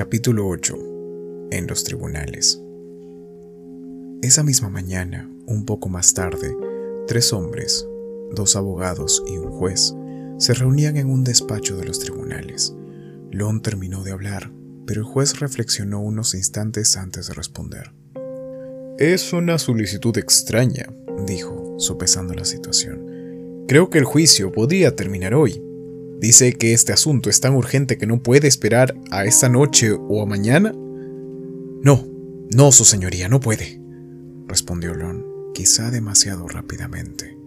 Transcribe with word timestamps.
Capítulo 0.00 0.48
8. 0.48 1.48
En 1.50 1.66
los 1.66 1.84
tribunales. 1.84 2.58
Esa 4.22 4.42
misma 4.42 4.70
mañana, 4.70 5.30
un 5.44 5.66
poco 5.66 5.90
más 5.90 6.14
tarde, 6.14 6.56
tres 7.06 7.34
hombres, 7.34 7.86
dos 8.34 8.56
abogados 8.56 9.22
y 9.30 9.36
un 9.36 9.50
juez, 9.50 9.94
se 10.38 10.54
reunían 10.54 10.96
en 10.96 11.10
un 11.10 11.22
despacho 11.22 11.76
de 11.76 11.84
los 11.84 11.98
tribunales. 11.98 12.74
Lon 13.30 13.60
terminó 13.60 14.02
de 14.02 14.12
hablar, 14.12 14.50
pero 14.86 15.02
el 15.02 15.06
juez 15.06 15.38
reflexionó 15.38 16.00
unos 16.00 16.34
instantes 16.34 16.96
antes 16.96 17.26
de 17.26 17.34
responder. 17.34 17.92
Es 18.96 19.34
una 19.34 19.58
solicitud 19.58 20.16
extraña, 20.16 20.86
dijo, 21.26 21.74
sopesando 21.76 22.32
la 22.32 22.46
situación. 22.46 23.66
Creo 23.68 23.90
que 23.90 23.98
el 23.98 24.04
juicio 24.04 24.50
podría 24.50 24.96
terminar 24.96 25.34
hoy. 25.34 25.62
Dice 26.20 26.52
que 26.52 26.74
este 26.74 26.92
asunto 26.92 27.30
es 27.30 27.40
tan 27.40 27.54
urgente 27.54 27.96
que 27.96 28.06
no 28.06 28.22
puede 28.22 28.46
esperar 28.46 28.94
a 29.10 29.24
esta 29.24 29.48
noche 29.48 29.92
o 29.92 30.22
a 30.22 30.26
mañana. 30.26 30.72
No, 31.82 32.06
no, 32.54 32.72
su 32.72 32.84
señoría, 32.84 33.30
no 33.30 33.40
puede, 33.40 33.80
respondió 34.46 34.92
Lon, 34.92 35.24
quizá 35.54 35.90
demasiado 35.90 36.46
rápidamente. 36.46 37.38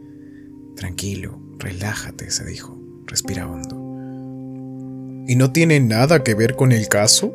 Tranquilo, 0.75 1.39
relájate, 1.59 2.31
se 2.31 2.45
dijo, 2.45 2.81
respira 3.05 3.47
hondo. 3.47 3.75
¿Y 5.27 5.35
no 5.35 5.51
tiene 5.51 5.79
nada 5.79 6.23
que 6.23 6.33
ver 6.33 6.55
con 6.55 6.71
el 6.71 6.87
caso? 6.87 7.31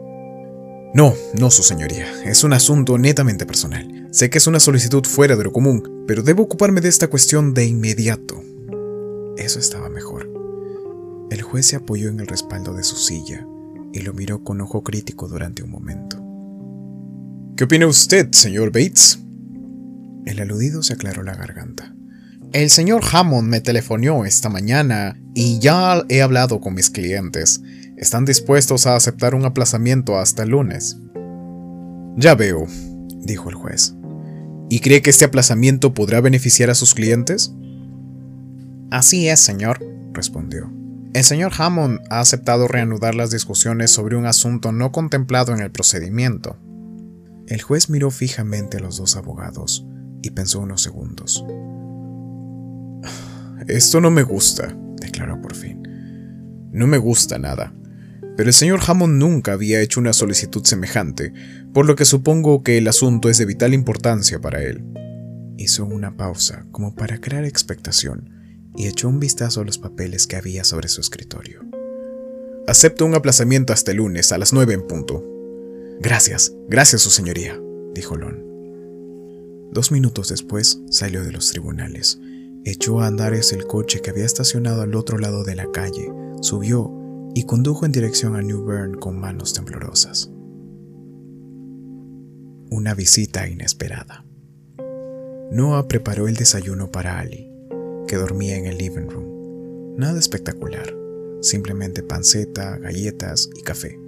No, 0.92 1.14
no, 1.38 1.52
su 1.52 1.62
señoría, 1.62 2.06
es 2.24 2.42
un 2.42 2.52
asunto 2.52 2.98
netamente 2.98 3.46
personal. 3.46 4.08
Sé 4.10 4.28
que 4.28 4.38
es 4.38 4.46
una 4.48 4.58
solicitud 4.58 5.04
fuera 5.04 5.36
de 5.36 5.44
lo 5.44 5.52
común, 5.52 6.04
pero 6.08 6.24
debo 6.24 6.42
ocuparme 6.42 6.80
de 6.80 6.88
esta 6.88 7.06
cuestión 7.06 7.54
de 7.54 7.66
inmediato. 7.66 8.42
Eso 9.36 9.60
estaba 9.60 9.88
mejor. 9.88 10.37
El 11.30 11.42
juez 11.42 11.66
se 11.66 11.76
apoyó 11.76 12.08
en 12.08 12.20
el 12.20 12.26
respaldo 12.26 12.74
de 12.74 12.82
su 12.82 12.96
silla 12.96 13.46
y 13.92 14.00
lo 14.00 14.14
miró 14.14 14.42
con 14.44 14.60
ojo 14.60 14.82
crítico 14.82 15.28
durante 15.28 15.62
un 15.62 15.70
momento. 15.70 16.22
¿Qué 17.56 17.64
opina 17.64 17.86
usted, 17.86 18.32
señor 18.32 18.68
Bates? 18.68 19.20
El 20.24 20.40
aludido 20.40 20.82
se 20.82 20.94
aclaró 20.94 21.22
la 21.22 21.34
garganta. 21.34 21.94
El 22.52 22.70
señor 22.70 23.02
Hammond 23.12 23.48
me 23.48 23.60
telefonó 23.60 24.24
esta 24.24 24.48
mañana 24.48 25.20
y 25.34 25.58
ya 25.58 26.02
he 26.08 26.22
hablado 26.22 26.60
con 26.60 26.74
mis 26.74 26.88
clientes. 26.88 27.60
Están 27.96 28.24
dispuestos 28.24 28.86
a 28.86 28.96
aceptar 28.96 29.34
un 29.34 29.44
aplazamiento 29.44 30.18
hasta 30.18 30.44
el 30.44 30.50
lunes. 30.50 30.96
Ya 32.16 32.34
veo, 32.34 32.66
dijo 33.20 33.50
el 33.50 33.54
juez. 33.54 33.94
¿Y 34.70 34.80
cree 34.80 35.02
que 35.02 35.10
este 35.10 35.24
aplazamiento 35.24 35.92
podrá 35.92 36.20
beneficiar 36.20 36.70
a 36.70 36.74
sus 36.74 36.94
clientes? 36.94 37.52
Así 38.90 39.28
es, 39.28 39.40
señor, 39.40 39.84
respondió. 40.12 40.77
El 41.14 41.24
señor 41.24 41.52
Hammond 41.56 42.00
ha 42.10 42.20
aceptado 42.20 42.68
reanudar 42.68 43.14
las 43.14 43.30
discusiones 43.30 43.90
sobre 43.90 44.16
un 44.16 44.26
asunto 44.26 44.72
no 44.72 44.92
contemplado 44.92 45.54
en 45.54 45.60
el 45.60 45.70
procedimiento. 45.70 46.58
El 47.46 47.62
juez 47.62 47.88
miró 47.88 48.10
fijamente 48.10 48.76
a 48.76 48.80
los 48.80 48.98
dos 48.98 49.16
abogados 49.16 49.86
y 50.22 50.30
pensó 50.30 50.60
unos 50.60 50.82
segundos. 50.82 51.44
Esto 53.66 54.02
no 54.02 54.10
me 54.10 54.22
gusta, 54.22 54.76
declaró 55.00 55.40
por 55.40 55.54
fin. 55.54 55.82
No 56.72 56.86
me 56.86 56.98
gusta 56.98 57.38
nada. 57.38 57.72
Pero 58.36 58.50
el 58.50 58.54
señor 58.54 58.80
Hammond 58.86 59.18
nunca 59.18 59.52
había 59.52 59.80
hecho 59.80 60.00
una 60.00 60.12
solicitud 60.12 60.64
semejante, 60.64 61.32
por 61.72 61.86
lo 61.86 61.96
que 61.96 62.04
supongo 62.04 62.62
que 62.62 62.76
el 62.76 62.86
asunto 62.86 63.30
es 63.30 63.38
de 63.38 63.46
vital 63.46 63.72
importancia 63.72 64.40
para 64.40 64.62
él. 64.62 64.84
Hizo 65.56 65.86
una 65.86 66.16
pausa 66.16 66.66
como 66.70 66.94
para 66.94 67.18
crear 67.18 67.44
expectación 67.44 68.37
y 68.78 68.86
echó 68.86 69.08
un 69.08 69.18
vistazo 69.18 69.60
a 69.60 69.64
los 69.64 69.76
papeles 69.76 70.28
que 70.28 70.36
había 70.36 70.62
sobre 70.62 70.86
su 70.88 71.00
escritorio. 71.00 71.62
Acepto 72.68 73.04
un 73.04 73.14
aplazamiento 73.16 73.72
hasta 73.72 73.90
el 73.90 73.96
lunes 73.96 74.30
a 74.30 74.38
las 74.38 74.52
nueve 74.52 74.72
en 74.72 74.86
punto. 74.86 75.24
Gracias, 76.00 76.54
gracias, 76.68 77.02
su 77.02 77.10
señoría, 77.10 77.60
dijo 77.92 78.16
Lon. 78.16 78.46
Dos 79.72 79.90
minutos 79.90 80.28
después 80.28 80.80
salió 80.90 81.24
de 81.24 81.32
los 81.32 81.50
tribunales, 81.50 82.20
echó 82.64 83.00
a 83.00 83.08
andar 83.08 83.34
el 83.34 83.66
coche 83.66 84.00
que 84.00 84.10
había 84.10 84.24
estacionado 84.24 84.82
al 84.82 84.94
otro 84.94 85.18
lado 85.18 85.42
de 85.42 85.56
la 85.56 85.68
calle, 85.72 86.12
subió 86.40 86.94
y 87.34 87.46
condujo 87.46 87.84
en 87.84 87.90
dirección 87.90 88.36
a 88.36 88.42
New 88.42 88.64
Bern 88.64 88.94
con 88.94 89.18
manos 89.18 89.54
temblorosas. 89.54 90.30
Una 92.70 92.94
visita 92.94 93.48
inesperada. 93.48 94.24
Noah 95.50 95.88
preparó 95.88 96.28
el 96.28 96.36
desayuno 96.36 96.92
para 96.92 97.18
Ali 97.18 97.47
que 98.08 98.16
dormía 98.16 98.56
en 98.56 98.66
el 98.66 98.78
living 98.78 99.06
room. 99.08 99.96
Nada 99.96 100.18
espectacular, 100.18 100.92
simplemente 101.40 102.02
panceta, 102.02 102.76
galletas 102.78 103.48
y 103.54 103.62
café. 103.62 104.00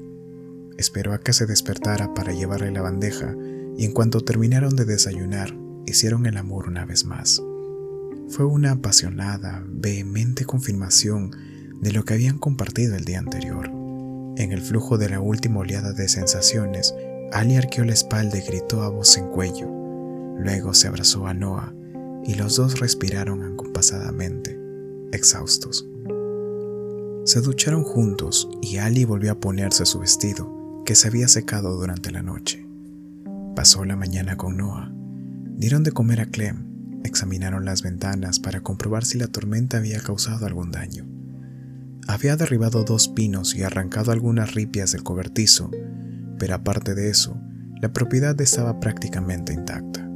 Esperó 0.76 1.12
a 1.12 1.20
que 1.20 1.32
se 1.32 1.46
despertara 1.46 2.12
para 2.14 2.32
llevarle 2.32 2.72
la 2.72 2.82
bandeja 2.82 3.36
y 3.76 3.84
en 3.84 3.92
cuanto 3.92 4.22
terminaron 4.22 4.74
de 4.74 4.84
desayunar, 4.84 5.54
hicieron 5.86 6.26
el 6.26 6.36
amor 6.36 6.66
una 6.66 6.84
vez 6.84 7.04
más. 7.04 7.40
Fue 8.28 8.44
una 8.44 8.72
apasionada, 8.72 9.64
vehemente 9.68 10.44
confirmación 10.44 11.30
de 11.80 11.92
lo 11.92 12.04
que 12.04 12.14
habían 12.14 12.38
compartido 12.38 12.96
el 12.96 13.04
día 13.04 13.18
anterior. 13.18 13.70
En 14.36 14.52
el 14.52 14.60
flujo 14.60 14.98
de 14.98 15.10
la 15.10 15.20
última 15.20 15.60
oleada 15.60 15.92
de 15.92 16.08
sensaciones, 16.08 16.94
Ali 17.32 17.56
arqueó 17.56 17.84
la 17.84 17.92
espalda 17.92 18.38
y 18.38 18.42
gritó 18.42 18.82
a 18.82 18.88
voz 18.88 19.16
en 19.16 19.28
cuello. 19.28 19.68
Luego 20.38 20.74
se 20.74 20.88
abrazó 20.88 21.26
a 21.26 21.34
Noah 21.34 21.74
y 22.24 22.34
los 22.34 22.56
dos 22.56 22.80
respiraron 22.80 23.42
acompasadamente, 23.42 24.58
exhaustos. 25.12 25.86
Se 27.24 27.40
ducharon 27.40 27.84
juntos 27.84 28.48
y 28.62 28.78
Ali 28.78 29.04
volvió 29.04 29.32
a 29.32 29.40
ponerse 29.40 29.86
su 29.86 30.00
vestido, 30.00 30.82
que 30.84 30.94
se 30.94 31.08
había 31.08 31.28
secado 31.28 31.76
durante 31.76 32.10
la 32.10 32.22
noche. 32.22 32.66
Pasó 33.54 33.84
la 33.84 33.96
mañana 33.96 34.36
con 34.36 34.56
Noah. 34.56 34.92
Dieron 35.56 35.82
de 35.82 35.92
comer 35.92 36.20
a 36.20 36.26
Clem, 36.26 36.64
examinaron 37.04 37.64
las 37.64 37.82
ventanas 37.82 38.40
para 38.40 38.62
comprobar 38.62 39.04
si 39.04 39.18
la 39.18 39.26
tormenta 39.26 39.76
había 39.76 40.00
causado 40.00 40.46
algún 40.46 40.70
daño. 40.70 41.06
Había 42.08 42.36
derribado 42.36 42.82
dos 42.84 43.08
pinos 43.08 43.54
y 43.54 43.62
arrancado 43.62 44.10
algunas 44.10 44.54
ripias 44.54 44.92
del 44.92 45.02
cobertizo, 45.02 45.70
pero 46.38 46.54
aparte 46.54 46.94
de 46.94 47.10
eso, 47.10 47.40
la 47.80 47.92
propiedad 47.92 48.40
estaba 48.40 48.80
prácticamente 48.80 49.52
intacta. 49.52 50.09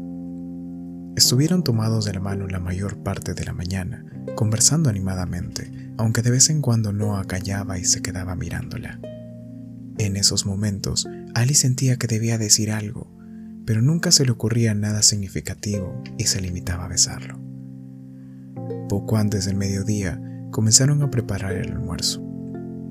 Estuvieron 1.16 1.62
tomados 1.62 2.04
de 2.04 2.12
la 2.12 2.19
mano 2.19 2.48
la 2.48 2.58
mayor 2.58 2.98
parte 3.04 3.34
de 3.34 3.44
la 3.44 3.52
mañana, 3.52 4.04
conversando 4.34 4.91
animadamente, 4.91 5.70
aunque 5.97 6.22
de 6.22 6.32
vez 6.32 6.50
en 6.50 6.60
cuando 6.60 6.92
Noah 6.92 7.25
callaba 7.25 7.78
y 7.78 7.84
se 7.84 8.02
quedaba 8.02 8.34
mirándola. 8.34 8.98
En 9.98 10.16
esos 10.16 10.44
momentos, 10.44 11.08
Ali 11.34 11.54
sentía 11.54 11.98
que 11.98 12.08
debía 12.08 12.36
decir 12.36 12.72
algo, 12.72 13.08
pero 13.64 13.80
nunca 13.80 14.10
se 14.10 14.24
le 14.24 14.32
ocurría 14.32 14.74
nada 14.74 15.03
significativo 15.03 16.03
y 16.19 16.24
se 16.24 16.41
limitaba 16.41 16.86
a 16.86 16.88
besarlo. 16.88 17.38
Poco 18.88 19.16
antes 19.16 19.44
del 19.44 19.54
mediodía, 19.54 20.20
comenzaron 20.50 21.00
a 21.03 21.12
preparar 21.12 21.53
el 21.53 21.72
almuerzo. 21.72 22.24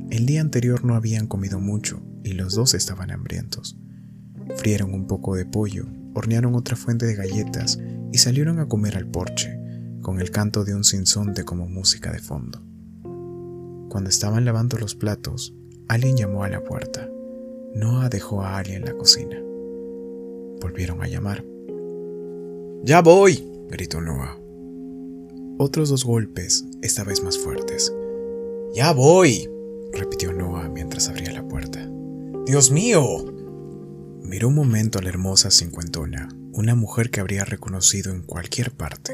El 0.10 0.26
día 0.26 0.40
anterior 0.40 0.86
no 0.86 0.96
habían 0.96 1.28
comido 1.28 1.60
mucho 1.60 2.02
y 2.24 2.34
los 2.34 2.56
dos 2.56 2.74
estaban 2.74 3.12
hambrientos. 3.12 3.78
Frieron 4.56 4.94
un 4.94 5.08
poco 5.08 5.36
de 5.36 5.46
pollo, 5.46 5.88
hornearon 6.14 6.56
otra 6.56 6.78
fuente 6.78 7.06
de 7.06 7.16
galletas 7.16 7.80
y 8.14 8.20
salieron 8.20 8.60
a 8.60 8.68
comer 8.68 8.96
al 8.96 9.08
porche, 9.08 9.60
con 10.04 10.22
el 10.22 10.30
canto 10.30 10.64
de 10.64 10.76
un 10.76 10.84
sinsonte 10.84 11.44
como 11.44 11.68
música 11.68 12.12
de 12.12 12.20
fondo. 12.20 12.62
Cuando 13.90 14.10
estaban 14.10 14.46
lavando 14.46 14.78
los 14.78 14.94
platos, 14.94 15.56
alguien 15.88 16.16
llamó 16.16 16.44
a 16.44 16.50
la 16.50 16.64
puerta. 16.64 17.10
Noah 17.74 18.10
dejó 18.10 18.44
a 18.44 18.58
Ali 18.58 18.74
en 18.74 18.86
la 18.86 18.94
cocina. 18.94 19.42
Volvieron 20.62 21.02
a 21.02 21.08
llamar. 21.08 21.44
¡Ya 22.84 23.02
voy! 23.02 23.50
gritó 23.70 24.00
Noah. 24.00 24.38
Otros 25.58 25.90
dos 25.90 26.06
golpes, 26.06 26.66
esta 26.84 27.04
vez 27.04 27.24
más 27.24 27.40
fuertes. 27.40 27.92
¡Ya 28.76 28.94
voy! 28.94 29.50
repitió 29.92 30.34
Noah 30.34 30.70
mientras 30.70 31.10
abría 31.10 31.32
la 31.32 31.48
puerta. 31.48 31.90
¡Dios 32.46 32.70
mío! 32.70 33.33
Miró 34.24 34.48
un 34.48 34.56
momento 34.56 35.00
a 35.00 35.02
la 35.02 35.10
hermosa 35.10 35.52
cincuentona, 35.52 36.30
una 36.54 36.76
mujer 36.76 37.10
que 37.10 37.20
habría 37.20 37.46
reconocido 37.46 38.12
en 38.12 38.22
cualquier 38.22 38.72
parte. 38.72 39.14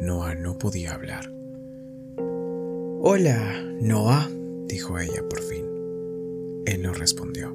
Noah 0.00 0.34
no 0.34 0.58
podía 0.58 0.94
hablar. 0.94 1.30
Hola, 3.02 3.62
Noah, 3.80 4.28
dijo 4.66 4.98
ella 4.98 5.22
por 5.28 5.42
fin. 5.42 5.64
Él 6.66 6.82
no 6.82 6.94
respondió. 6.94 7.54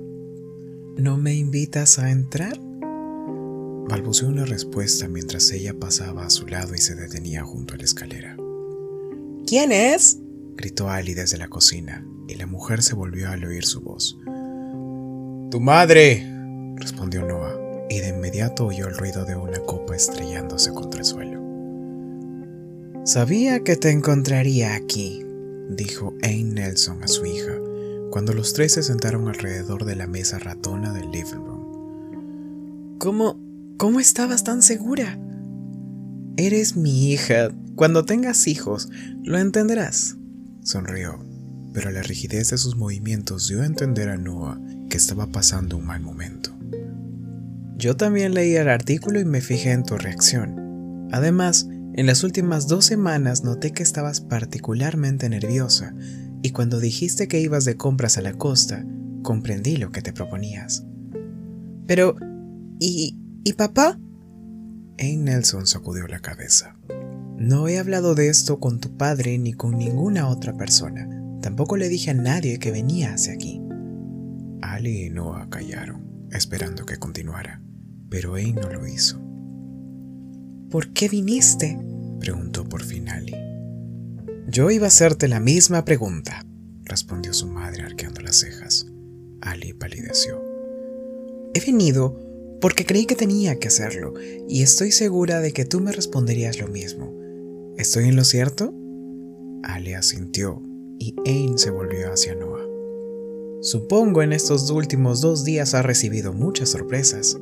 ¿No 0.97 1.17
me 1.17 1.33
invitas 1.33 1.99
a 1.99 2.11
entrar? 2.11 2.57
Balbuceó 3.87 4.27
una 4.27 4.45
respuesta 4.45 5.07
mientras 5.07 5.51
ella 5.51 5.73
pasaba 5.79 6.25
a 6.25 6.29
su 6.29 6.47
lado 6.47 6.73
y 6.73 6.79
se 6.79 6.95
detenía 6.95 7.43
junto 7.43 7.73
a 7.73 7.77
la 7.77 7.83
escalera. 7.83 8.37
¿Quién 9.45 9.71
es? 9.71 10.19
gritó 10.55 10.89
Ali 10.89 11.13
desde 11.13 11.37
la 11.37 11.47
cocina, 11.47 12.05
y 12.27 12.35
la 12.35 12.47
mujer 12.47 12.81
se 12.81 12.95
volvió 12.95 13.29
al 13.29 13.43
oír 13.43 13.65
su 13.65 13.81
voz. 13.81 14.17
Tu 15.51 15.59
madre, 15.59 16.34
respondió 16.75 17.25
Noah 17.25 17.55
y 17.89 17.99
de 17.99 18.09
inmediato 18.09 18.65
oyó 18.65 18.87
el 18.87 18.97
ruido 18.97 19.25
de 19.25 19.35
una 19.35 19.59
copa 19.59 19.95
estrellándose 19.95 20.71
contra 20.73 20.99
el 20.99 21.05
suelo. 21.05 21.41
Sabía 23.05 23.63
que 23.63 23.75
te 23.75 23.91
encontraría 23.91 24.75
aquí, 24.75 25.23
dijo 25.69 26.13
Ain 26.23 26.55
Nelson 26.55 27.03
a 27.03 27.07
su 27.07 27.25
hija 27.25 27.53
cuando 28.15 28.31
los 28.31 28.53
tres 28.53 28.71
se 28.71 28.81
sentaron 28.81 29.27
alrededor 29.27 29.83
de 29.83 29.97
la 29.97 30.07
mesa 30.07 30.39
ratona 30.39 30.93
del 30.93 31.11
living 31.11 31.33
room. 31.33 32.97
¿Cómo, 32.97 33.37
cómo 33.75 33.99
estabas 33.99 34.45
tan 34.45 34.61
segura? 34.63 35.19
Eres 36.37 36.77
mi 36.77 37.11
hija. 37.11 37.49
Cuando 37.75 38.05
tengas 38.05 38.47
hijos, 38.47 38.89
lo 39.21 39.37
entenderás. 39.37 40.15
Sonrió, 40.63 41.19
pero 41.73 41.91
la 41.91 42.03
rigidez 42.03 42.51
de 42.51 42.57
sus 42.57 42.77
movimientos 42.77 43.49
dio 43.49 43.63
a 43.63 43.65
entender 43.65 44.07
a 44.07 44.15
Noah 44.15 44.61
que 44.89 44.95
estaba 44.95 45.27
pasando 45.27 45.75
un 45.75 45.85
mal 45.85 45.99
momento. 45.99 46.55
Yo 47.77 47.97
también 47.97 48.33
leí 48.33 48.55
el 48.55 48.69
artículo 48.69 49.19
y 49.19 49.25
me 49.25 49.41
fijé 49.41 49.71
en 49.71 49.83
tu 49.83 49.97
reacción. 49.97 51.09
Además, 51.11 51.67
en 51.93 52.05
las 52.05 52.23
últimas 52.23 52.67
dos 52.67 52.85
semanas 52.85 53.43
noté 53.43 53.71
que 53.71 53.83
estabas 53.83 54.21
particularmente 54.21 55.29
nerviosa 55.29 55.93
y 56.41 56.51
cuando 56.51 56.79
dijiste 56.79 57.27
que 57.27 57.39
ibas 57.39 57.65
de 57.65 57.77
compras 57.77 58.17
a 58.17 58.21
la 58.21 58.33
costa, 58.33 58.85
comprendí 59.23 59.77
lo 59.77 59.91
que 59.91 60.01
te 60.01 60.13
proponías. 60.13 60.85
Pero, 61.87 62.15
¿y, 62.79 63.17
¿y 63.43 63.53
papá? 63.53 63.99
Ain 64.99 65.25
Nelson 65.25 65.67
sacudió 65.67 66.07
la 66.07 66.19
cabeza. 66.19 66.77
No 67.37 67.67
he 67.67 67.79
hablado 67.79 68.15
de 68.15 68.29
esto 68.29 68.59
con 68.59 68.79
tu 68.79 68.95
padre 68.95 69.37
ni 69.37 69.53
con 69.53 69.77
ninguna 69.77 70.29
otra 70.29 70.55
persona. 70.55 71.09
Tampoco 71.41 71.77
le 71.77 71.89
dije 71.89 72.11
a 72.11 72.13
nadie 72.13 72.59
que 72.59 72.71
venía 72.71 73.13
hacia 73.13 73.33
aquí. 73.33 73.61
Ali 74.61 75.07
y 75.07 75.09
Noah 75.09 75.49
callaron, 75.49 76.27
esperando 76.31 76.85
que 76.85 76.97
continuara, 76.97 77.61
pero 78.15 78.35
Ain 78.35 78.55
no 78.55 78.71
lo 78.71 78.87
hizo. 78.87 79.19
¿Por 80.71 80.93
qué 80.93 81.09
viniste? 81.09 81.77
preguntó 82.21 82.63
por 82.63 82.81
fin 82.81 83.09
Ali. 83.09 83.35
Yo 84.47 84.71
iba 84.71 84.85
a 84.85 84.87
hacerte 84.87 85.27
la 85.27 85.41
misma 85.41 85.83
pregunta, 85.83 86.45
respondió 86.85 87.33
su 87.33 87.47
madre 87.47 87.83
arqueando 87.83 88.21
las 88.21 88.37
cejas. 88.37 88.87
Ali 89.41 89.73
palideció. 89.73 90.41
He 91.53 91.59
venido 91.59 92.17
porque 92.61 92.85
creí 92.85 93.05
que 93.05 93.17
tenía 93.17 93.59
que 93.59 93.67
hacerlo, 93.67 94.13
y 94.47 94.61
estoy 94.61 94.93
segura 94.93 95.41
de 95.41 95.51
que 95.51 95.65
tú 95.65 95.81
me 95.81 95.91
responderías 95.91 96.57
lo 96.57 96.69
mismo. 96.69 97.13
¿Estoy 97.75 98.05
en 98.05 98.15
lo 98.15 98.23
cierto? 98.23 98.73
Ali 99.61 99.93
asintió, 99.93 100.63
y 100.99 101.15
Ain 101.25 101.57
se 101.57 101.69
volvió 101.69 102.13
hacia 102.13 102.33
Noah. 102.33 102.65
Supongo 103.61 104.21
en 104.21 104.31
estos 104.31 104.69
últimos 104.69 105.19
dos 105.19 105.43
días 105.43 105.73
ha 105.73 105.81
recibido 105.81 106.31
muchas 106.31 106.69
sorpresas. 106.69 107.37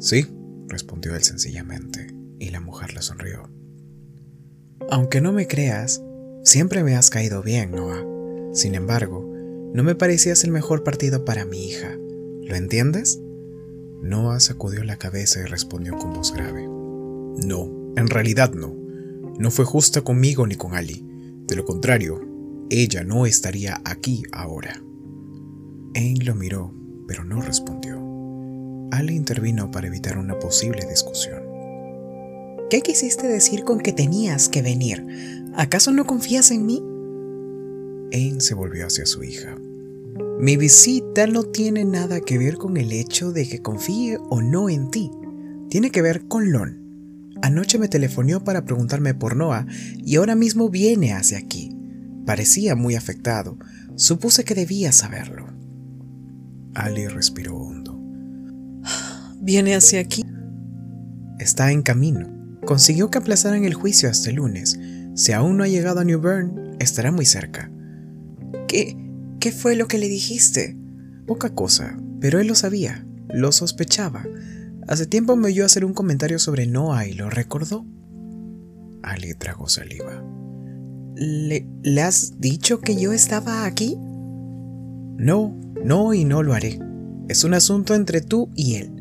Sí, 0.00 0.26
respondió 0.66 1.14
él 1.14 1.22
sencillamente, 1.22 2.14
y 2.38 2.48
la 2.50 2.60
mujer 2.60 2.94
le 2.94 3.02
sonrió. 3.02 3.50
Aunque 4.90 5.20
no 5.20 5.30
me 5.32 5.46
creas, 5.46 6.02
siempre 6.42 6.82
me 6.82 6.96
has 6.96 7.10
caído 7.10 7.42
bien, 7.42 7.72
Noah. 7.72 8.02
Sin 8.54 8.74
embargo, 8.74 9.30
no 9.74 9.82
me 9.82 9.94
parecías 9.94 10.42
el 10.42 10.52
mejor 10.52 10.82
partido 10.84 11.26
para 11.26 11.44
mi 11.44 11.68
hija. 11.68 11.96
¿Lo 12.42 12.56
entiendes? 12.56 13.20
Noah 14.02 14.40
sacudió 14.40 14.82
la 14.84 14.96
cabeza 14.96 15.40
y 15.40 15.44
respondió 15.44 15.96
con 15.98 16.14
voz 16.14 16.32
grave. 16.32 16.66
No, 16.66 17.92
en 17.94 18.08
realidad 18.08 18.54
no. 18.54 18.74
No 19.38 19.50
fue 19.50 19.66
justa 19.66 20.00
conmigo 20.00 20.46
ni 20.46 20.56
con 20.56 20.74
Ali. 20.74 21.06
De 21.46 21.56
lo 21.56 21.66
contrario, 21.66 22.20
ella 22.70 23.04
no 23.04 23.26
estaría 23.26 23.82
aquí 23.84 24.22
ahora. 24.32 24.82
Ain 25.94 26.24
lo 26.24 26.34
miró, 26.34 26.74
pero 27.06 27.22
no 27.22 27.42
respondió. 27.42 28.09
Ali 28.90 29.14
intervino 29.14 29.70
para 29.70 29.86
evitar 29.86 30.18
una 30.18 30.38
posible 30.38 30.84
discusión. 30.88 31.42
¿Qué 32.70 32.82
quisiste 32.82 33.26
decir 33.26 33.64
con 33.64 33.80
que 33.80 33.92
tenías 33.92 34.48
que 34.48 34.62
venir? 34.62 35.04
¿Acaso 35.54 35.92
no 35.92 36.06
confías 36.06 36.50
en 36.50 36.66
mí? 36.66 36.82
Ain 38.12 38.40
se 38.40 38.54
volvió 38.54 38.86
hacia 38.86 39.06
su 39.06 39.22
hija. 39.22 39.56
Mi 40.40 40.56
visita 40.56 41.26
no 41.26 41.44
tiene 41.44 41.84
nada 41.84 42.20
que 42.20 42.38
ver 42.38 42.56
con 42.56 42.76
el 42.76 42.92
hecho 42.92 43.32
de 43.32 43.48
que 43.48 43.60
confíe 43.60 44.18
o 44.30 44.40
no 44.40 44.68
en 44.68 44.90
ti. 44.90 45.10
Tiene 45.68 45.90
que 45.90 46.02
ver 46.02 46.26
con 46.26 46.52
Lon. 46.52 47.30
Anoche 47.42 47.78
me 47.78 47.88
telefonó 47.88 48.42
para 48.44 48.64
preguntarme 48.64 49.14
por 49.14 49.36
Noah 49.36 49.66
y 49.96 50.16
ahora 50.16 50.34
mismo 50.34 50.68
viene 50.68 51.12
hacia 51.12 51.38
aquí. 51.38 51.76
Parecía 52.26 52.74
muy 52.74 52.94
afectado. 52.96 53.58
Supuse 53.96 54.44
que 54.44 54.54
debía 54.54 54.92
saberlo. 54.92 55.46
Ali 56.74 57.06
respiró. 57.08 57.79
¿Viene 59.50 59.74
hacia 59.74 59.98
aquí? 59.98 60.22
Está 61.40 61.72
en 61.72 61.82
camino 61.82 62.40
consiguió 62.64 63.10
que 63.10 63.18
aplazaran 63.18 63.64
el 63.64 63.74
juicio 63.74 64.08
hasta 64.08 64.30
el 64.30 64.36
lunes. 64.36 64.78
Si 65.16 65.32
aún 65.32 65.56
no 65.56 65.64
ha 65.64 65.66
llegado 65.66 65.98
a 65.98 66.04
New 66.04 66.20
Bern, 66.20 66.76
estará 66.78 67.10
muy 67.10 67.26
cerca. 67.26 67.68
¿Qué? 68.68 68.96
¿Qué 69.40 69.50
fue 69.50 69.74
lo 69.74 69.88
que 69.88 69.98
le 69.98 70.08
dijiste? 70.08 70.76
Poca 71.26 71.52
cosa, 71.52 71.98
pero 72.20 72.38
él 72.38 72.46
lo 72.46 72.54
sabía, 72.54 73.04
lo 73.28 73.50
sospechaba. 73.50 74.24
Hace 74.86 75.06
tiempo 75.06 75.34
me 75.34 75.48
oyó 75.48 75.64
hacer 75.64 75.84
un 75.84 75.94
comentario 75.94 76.38
sobre 76.38 76.68
Noah 76.68 77.08
y 77.08 77.14
lo 77.14 77.28
recordó. 77.28 77.84
Ali 79.02 79.34
tragó 79.34 79.68
saliva. 79.68 80.22
¿Le, 81.16 81.66
¿Le 81.82 82.02
has 82.02 82.38
dicho 82.38 82.78
que 82.78 82.94
yo 82.94 83.12
estaba 83.12 83.64
aquí? 83.64 83.96
No, 83.98 85.58
no 85.84 86.14
y 86.14 86.24
no 86.24 86.44
lo 86.44 86.54
haré. 86.54 86.78
Es 87.28 87.42
un 87.42 87.54
asunto 87.54 87.96
entre 87.96 88.20
tú 88.20 88.48
y 88.54 88.76
él. 88.76 88.99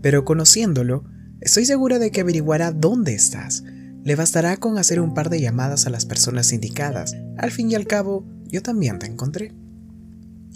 Pero 0.00 0.24
conociéndolo, 0.24 1.04
Estoy 1.40 1.66
segura 1.66 2.00
de 2.00 2.10
que 2.10 2.20
averiguará 2.20 2.72
dónde 2.72 3.14
estás. 3.14 3.62
Le 4.02 4.16
bastará 4.16 4.56
con 4.56 4.76
hacer 4.76 5.00
un 5.00 5.14
par 5.14 5.30
de 5.30 5.40
llamadas 5.40 5.86
a 5.86 5.90
las 5.90 6.04
personas 6.04 6.52
indicadas. 6.52 7.16
Al 7.36 7.52
fin 7.52 7.70
y 7.70 7.76
al 7.76 7.86
cabo, 7.86 8.26
yo 8.46 8.60
también 8.60 8.98
te 8.98 9.06
encontré. 9.06 9.52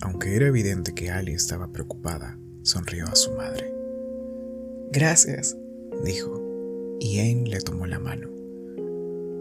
Aunque 0.01 0.35
era 0.35 0.49
evidente 0.49 0.93
que 0.93 1.11
Ali 1.11 1.35
estaba 1.35 1.71
preocupada, 1.71 2.37
sonrió 2.63 3.07
a 3.07 3.15
su 3.15 3.33
madre. 3.33 3.73
Gracias, 4.91 5.57
dijo, 6.05 6.99
y 6.99 7.21
Ain 7.21 7.49
le 7.49 7.61
tomó 7.61 7.87
la 7.87 8.01
mano. 8.01 8.29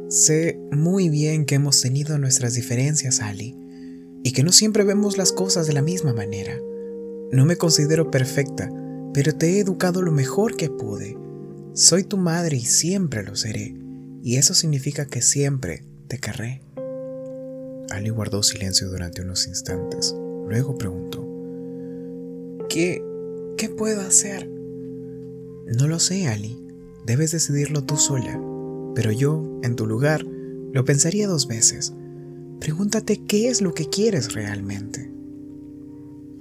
Sé 0.10 0.60
muy 0.72 1.10
bien 1.10 1.46
que 1.46 1.56
hemos 1.56 1.82
tenido 1.82 2.20
nuestras 2.20 2.54
diferencias, 2.54 3.22
Ali, 3.22 3.58
y 4.24 4.34
que 4.34 4.44
no 4.44 4.52
siempre 4.52 4.84
vemos 4.84 5.18
las 5.18 5.32
cosas 5.32 5.66
de 5.66 5.74
la 5.74 5.82
misma 5.82 6.14
manera. 6.14 6.54
No 7.32 7.46
me 7.46 7.56
considero 7.56 8.12
perfecta, 8.12 8.70
pero 9.14 9.36
te 9.36 9.52
he 9.52 9.60
educado 9.60 10.02
lo 10.02 10.12
mejor 10.12 10.56
que 10.56 10.70
pude 10.70 11.18
soy 11.74 12.04
tu 12.04 12.18
madre 12.18 12.58
y 12.58 12.66
siempre 12.66 13.24
lo 13.24 13.34
seré, 13.38 13.74
y 14.22 14.36
eso 14.36 14.54
significa 14.54 15.06
que 15.06 15.22
siempre 15.22 15.86
te 16.10 16.18
querré. 16.20 16.62
Ali 17.90 18.10
guardó 18.10 18.44
silencio 18.44 18.90
durante 18.90 19.22
unos 19.22 19.48
instantes, 19.48 20.14
luego 20.50 20.78
preguntó, 20.78 21.26
¿Qué, 22.68 23.02
qué 23.58 23.70
puedo 23.70 24.02
hacer? 24.02 24.50
No 24.50 25.88
lo 25.88 26.00
sé, 26.00 26.28
Ali, 26.28 26.62
debes 27.06 27.32
decidirlo 27.32 27.86
tú 27.86 27.96
sola, 27.96 28.38
pero 28.94 29.14
yo, 29.14 29.62
en 29.64 29.78
tu 29.78 29.88
lugar, 29.88 30.26
lo 30.26 30.84
pensaría 30.84 31.26
dos 31.28 31.48
veces. 31.48 31.94
Pregúntate 32.60 33.26
qué 33.26 33.48
es 33.48 33.62
lo 33.62 33.74
que 33.74 33.88
quieres 33.88 34.34
realmente. 34.34 35.10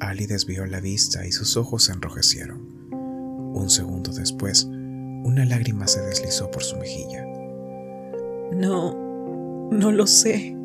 Ali 0.00 0.26
desvió 0.26 0.66
la 0.66 0.80
vista 0.80 1.26
y 1.26 1.32
sus 1.32 1.56
ojos 1.56 1.84
se 1.84 1.92
enrojecieron. 1.92 2.60
Un 2.90 3.68
segundo 3.68 4.12
después, 4.12 4.64
una 4.64 5.44
lágrima 5.44 5.86
se 5.86 6.00
deslizó 6.00 6.50
por 6.50 6.62
su 6.62 6.76
mejilla. 6.76 7.24
No, 8.52 9.68
no 9.70 9.92
lo 9.92 10.06
sé. 10.06 10.56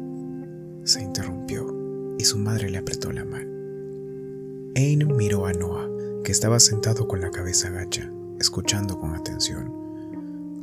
Se 0.83 1.01
interrumpió 1.01 2.15
y 2.17 2.23
su 2.23 2.37
madre 2.37 2.69
le 2.69 2.77
apretó 2.77 3.11
la 3.11 3.25
mano. 3.25 3.49
Ain 4.75 5.15
miró 5.15 5.45
a 5.45 5.53
Noah, 5.53 5.89
que 6.23 6.31
estaba 6.31 6.59
sentado 6.59 7.07
con 7.07 7.21
la 7.21 7.31
cabeza 7.31 7.69
gacha, 7.69 8.11
escuchando 8.39 8.99
con 8.99 9.15
atención. 9.15 9.71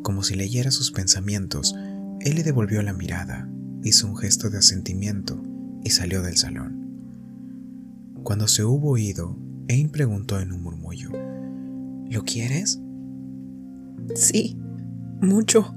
Como 0.02 0.22
si 0.22 0.34
leyera 0.34 0.70
sus 0.70 0.90
pensamientos, 0.90 1.74
él 2.20 2.34
le 2.36 2.42
devolvió 2.42 2.82
la 2.82 2.92
mirada, 2.92 3.48
hizo 3.82 4.06
un 4.06 4.16
gesto 4.16 4.50
de 4.50 4.58
asentimiento 4.58 5.40
y 5.84 5.90
salió 5.90 6.22
del 6.22 6.36
salón. 6.36 6.81
Cuando 8.22 8.46
se 8.46 8.64
hubo 8.64 8.96
ido, 8.98 9.36
Ain 9.68 9.90
preguntó 9.90 10.40
en 10.40 10.52
un 10.52 10.62
murmullo, 10.62 11.10
¿Lo 12.12 12.24
quieres? 12.24 12.78
Sí, 14.14 14.58
mucho. 15.22 15.74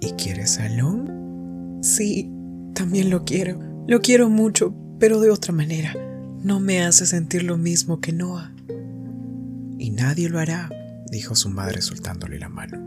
¿Y 0.00 0.12
quieres 0.12 0.60
a 0.60 0.68
Lon? 0.68 1.80
Sí, 1.82 2.30
también 2.74 3.10
lo 3.10 3.24
quiero. 3.24 3.58
Lo 3.88 4.00
quiero 4.00 4.30
mucho, 4.30 4.72
pero 5.00 5.20
de 5.20 5.30
otra 5.30 5.52
manera. 5.52 5.94
No 6.44 6.60
me 6.60 6.84
hace 6.84 7.06
sentir 7.06 7.42
lo 7.42 7.58
mismo 7.58 8.00
que 8.00 8.12
Noah. 8.12 8.54
Y 9.78 9.90
nadie 9.90 10.28
lo 10.28 10.38
hará, 10.38 10.70
dijo 11.10 11.34
su 11.34 11.48
madre 11.48 11.82
soltándole 11.82 12.38
la 12.38 12.48
mano. 12.48 12.78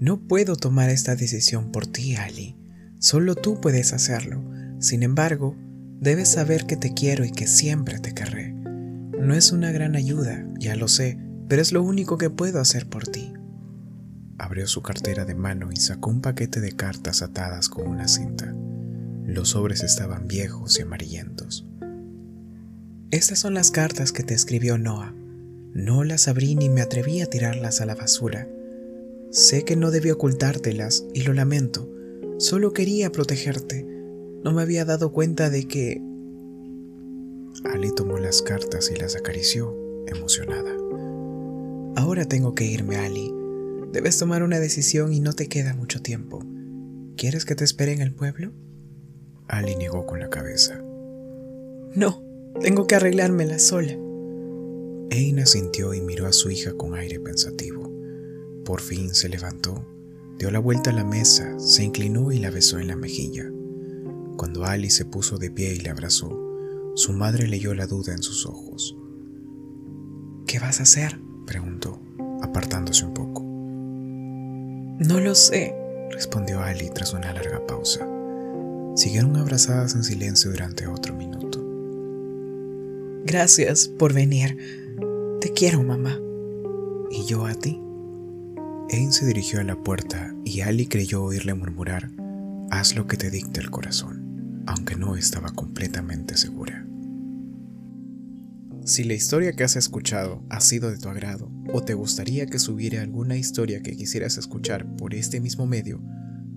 No 0.00 0.26
puedo 0.26 0.56
tomar 0.56 0.90
esta 0.90 1.14
decisión 1.14 1.70
por 1.70 1.86
ti, 1.86 2.16
Ali. 2.16 2.56
Solo 2.98 3.36
tú 3.36 3.60
puedes 3.60 3.92
hacerlo. 3.92 4.42
Sin 4.80 5.04
embargo, 5.04 5.54
debes 6.02 6.30
saber 6.30 6.66
que 6.66 6.76
te 6.76 6.92
quiero 6.94 7.24
y 7.24 7.30
que 7.30 7.46
siempre 7.46 8.00
te 8.00 8.12
querré. 8.12 8.52
No 8.52 9.34
es 9.34 9.52
una 9.52 9.70
gran 9.70 9.94
ayuda, 9.94 10.44
ya 10.58 10.74
lo 10.74 10.88
sé, 10.88 11.16
pero 11.48 11.62
es 11.62 11.70
lo 11.70 11.80
único 11.80 12.18
que 12.18 12.28
puedo 12.28 12.60
hacer 12.60 12.88
por 12.88 13.06
ti. 13.06 13.32
Abrió 14.36 14.66
su 14.66 14.82
cartera 14.82 15.24
de 15.24 15.36
mano 15.36 15.70
y 15.70 15.76
sacó 15.76 16.10
un 16.10 16.20
paquete 16.20 16.60
de 16.60 16.72
cartas 16.72 17.22
atadas 17.22 17.68
con 17.68 17.86
una 17.86 18.08
cinta. 18.08 18.52
Los 19.24 19.50
sobres 19.50 19.84
estaban 19.84 20.26
viejos 20.26 20.76
y 20.76 20.82
amarillentos. 20.82 21.68
Estas 23.12 23.38
son 23.38 23.54
las 23.54 23.70
cartas 23.70 24.10
que 24.10 24.24
te 24.24 24.34
escribió 24.34 24.78
Noah. 24.78 25.14
No 25.72 26.02
las 26.02 26.26
abrí 26.26 26.56
ni 26.56 26.68
me 26.68 26.80
atreví 26.80 27.20
a 27.20 27.26
tirarlas 27.26 27.80
a 27.80 27.86
la 27.86 27.94
basura. 27.94 28.48
Sé 29.30 29.64
que 29.64 29.76
no 29.76 29.92
debí 29.92 30.10
ocultártelas 30.10 31.04
y 31.14 31.22
lo 31.22 31.32
lamento. 31.32 31.88
Solo 32.38 32.72
quería 32.72 33.12
protegerte. 33.12 33.91
No 34.44 34.52
me 34.52 34.62
había 34.62 34.84
dado 34.84 35.12
cuenta 35.12 35.50
de 35.50 35.68
que... 35.68 36.02
Ali 37.64 37.94
tomó 37.94 38.18
las 38.18 38.42
cartas 38.42 38.90
y 38.90 38.96
las 38.96 39.14
acarició, 39.14 39.76
emocionada. 40.06 40.72
Ahora 41.96 42.24
tengo 42.24 42.54
que 42.54 42.64
irme, 42.64 42.96
Ali. 42.96 43.32
Debes 43.92 44.18
tomar 44.18 44.42
una 44.42 44.58
decisión 44.58 45.12
y 45.12 45.20
no 45.20 45.32
te 45.32 45.48
queda 45.48 45.74
mucho 45.74 46.02
tiempo. 46.02 46.44
¿Quieres 47.16 47.44
que 47.44 47.54
te 47.54 47.64
espere 47.64 47.92
en 47.92 48.00
el 48.00 48.14
pueblo? 48.14 48.52
Ali 49.48 49.76
negó 49.76 50.06
con 50.06 50.18
la 50.18 50.30
cabeza. 50.30 50.82
No, 51.94 52.22
tengo 52.60 52.86
que 52.86 52.94
arreglármela 52.94 53.58
sola. 53.58 53.96
Eina 55.10 55.44
sintió 55.46 55.92
y 55.92 56.00
miró 56.00 56.26
a 56.26 56.32
su 56.32 56.50
hija 56.50 56.72
con 56.72 56.94
aire 56.94 57.20
pensativo. 57.20 57.92
Por 58.64 58.80
fin 58.80 59.14
se 59.14 59.28
levantó, 59.28 59.86
dio 60.38 60.50
la 60.50 60.58
vuelta 60.58 60.90
a 60.90 60.94
la 60.94 61.04
mesa, 61.04 61.58
se 61.58 61.84
inclinó 61.84 62.32
y 62.32 62.38
la 62.38 62.50
besó 62.50 62.78
en 62.78 62.88
la 62.88 62.96
mejilla. 62.96 63.50
Cuando 64.42 64.64
Ali 64.64 64.90
se 64.90 65.04
puso 65.04 65.38
de 65.38 65.52
pie 65.52 65.72
y 65.72 65.78
la 65.82 65.92
abrazó, 65.92 66.36
su 66.96 67.12
madre 67.12 67.46
leyó 67.46 67.74
la 67.74 67.86
duda 67.86 68.12
en 68.12 68.24
sus 68.24 68.44
ojos. 68.44 68.98
¿Qué 70.48 70.58
vas 70.58 70.80
a 70.80 70.82
hacer? 70.82 71.20
preguntó, 71.46 72.02
apartándose 72.42 73.04
un 73.04 73.14
poco. 73.14 73.40
No 74.98 75.20
lo 75.20 75.36
sé, 75.36 75.72
respondió 76.10 76.60
Ali 76.60 76.90
tras 76.90 77.12
una 77.12 77.32
larga 77.32 77.64
pausa. 77.68 78.00
Siguieron 78.96 79.36
abrazadas 79.36 79.94
en 79.94 80.02
silencio 80.02 80.50
durante 80.50 80.88
otro 80.88 81.14
minuto. 81.14 81.64
Gracias 83.24 83.86
por 83.86 84.12
venir. 84.12 84.58
Te 85.40 85.52
quiero, 85.52 85.84
mamá. 85.84 86.18
¿Y 87.12 87.26
yo 87.26 87.46
a 87.46 87.54
ti? 87.54 87.80
Ain 88.90 89.12
se 89.12 89.24
dirigió 89.24 89.60
a 89.60 89.64
la 89.64 89.76
puerta 89.76 90.34
y 90.44 90.62
Ali 90.62 90.86
creyó 90.86 91.22
oírle 91.22 91.54
murmurar, 91.54 92.10
haz 92.72 92.96
lo 92.96 93.06
que 93.06 93.16
te 93.16 93.30
dicte 93.30 93.60
el 93.60 93.70
corazón, 93.70 94.21
aunque 94.66 94.96
no 94.96 95.16
estaba 95.16 95.50
completamente 95.50 96.36
segura. 96.36 96.86
Si 98.84 99.04
la 99.04 99.14
historia 99.14 99.52
que 99.52 99.62
has 99.62 99.76
escuchado 99.76 100.44
ha 100.50 100.60
sido 100.60 100.90
de 100.90 100.98
tu 100.98 101.08
agrado 101.08 101.50
o 101.72 101.82
te 101.82 101.94
gustaría 101.94 102.46
que 102.46 102.58
subiera 102.58 103.00
alguna 103.00 103.36
historia 103.36 103.80
que 103.80 103.96
quisieras 103.96 104.38
escuchar 104.38 104.96
por 104.96 105.14
este 105.14 105.40
mismo 105.40 105.66
medio, 105.66 106.02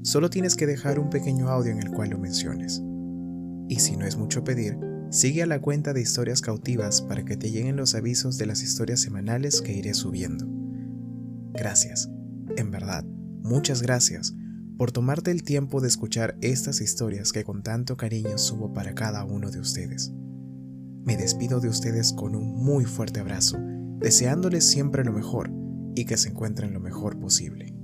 solo 0.02 0.32
tienes 0.32 0.56
que 0.56 0.66
dejar 0.66 0.98
un 0.98 1.12
pequeño 1.12 1.50
audio 1.50 1.72
en 1.72 1.80
el 1.80 1.92
cual 1.92 2.10
lo 2.10 2.18
menciones. 2.18 2.82
Y 3.70 3.80
si 3.80 3.96
no 3.96 4.08
es 4.08 4.18
mucho 4.18 4.44
pedir, 4.44 4.78
sigue 5.12 5.44
a 5.44 5.46
la 5.46 5.62
cuenta 5.62 5.94
de 5.94 6.02
historias 6.02 6.42
cautivas 6.42 7.04
para 7.04 7.24
que 7.24 7.38
te 7.38 7.52
lleguen 7.52 7.76
los 7.76 7.94
avisos 7.94 8.38
de 8.38 8.48
las 8.48 8.64
historias 8.64 9.02
semanales 9.02 9.62
que 9.62 9.74
iré 9.74 9.94
subiendo. 9.94 10.48
Gracias, 11.54 12.10
en 12.58 12.72
verdad, 12.72 13.06
muchas 13.44 13.84
gracias 13.84 14.34
por 14.78 14.92
tomarte 14.92 15.32
el 15.32 15.44
tiempo 15.44 15.82
de 15.82 15.88
escuchar 15.88 16.38
estas 16.42 16.82
historias 16.82 17.32
que 17.32 17.44
con 17.44 17.64
tanto 17.64 17.98
cariño 17.98 18.38
subo 18.38 18.74
para 18.74 18.94
cada 18.94 19.24
uno 19.24 19.52
de 19.52 19.60
ustedes. 19.60 20.12
Me 21.04 21.18
despido 21.18 21.60
de 21.60 21.70
ustedes 21.70 22.14
con 22.14 22.36
un 22.36 22.64
muy 22.64 22.86
fuerte 22.86 23.20
abrazo, 23.20 23.58
deseándoles 24.00 24.68
siempre 24.68 25.04
lo 25.04 25.14
mejor 25.14 25.52
y 25.96 26.06
que 26.06 26.18
se 26.18 26.30
encuentren 26.30 26.74
lo 26.74 26.80
mejor 26.80 27.20
posible. 27.20 27.75